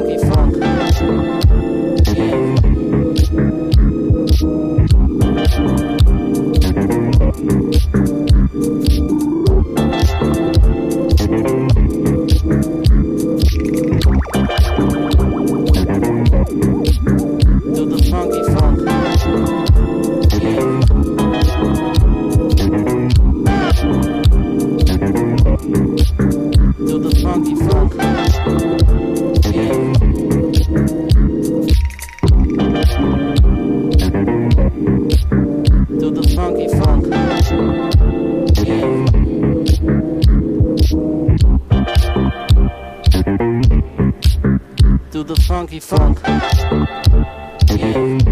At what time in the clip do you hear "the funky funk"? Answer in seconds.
45.24-46.20